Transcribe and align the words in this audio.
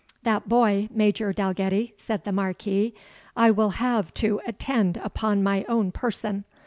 "That 0.23 0.49
boy, 0.49 0.89
Major 0.91 1.31
Dalgetty," 1.31 1.93
said 1.95 2.23
the 2.23 2.31
Marquis, 2.31 2.95
"I 3.37 3.51
will 3.51 3.69
have 3.77 4.11
to 4.15 4.41
attend 4.47 4.97
upon 4.97 5.43
my 5.43 5.63
own 5.65 5.91
person. 5.91 6.43